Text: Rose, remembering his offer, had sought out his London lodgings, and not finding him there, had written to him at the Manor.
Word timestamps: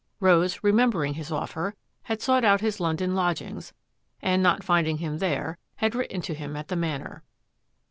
Rose, 0.19 0.61
remembering 0.63 1.13
his 1.13 1.31
offer, 1.31 1.75
had 2.01 2.23
sought 2.23 2.43
out 2.43 2.59
his 2.59 2.79
London 2.79 3.13
lodgings, 3.13 3.71
and 4.19 4.41
not 4.41 4.63
finding 4.63 4.97
him 4.97 5.19
there, 5.19 5.59
had 5.75 5.93
written 5.93 6.21
to 6.23 6.33
him 6.33 6.55
at 6.55 6.69
the 6.69 6.75
Manor. 6.75 7.21